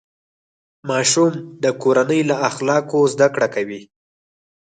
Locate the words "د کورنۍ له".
1.63-2.35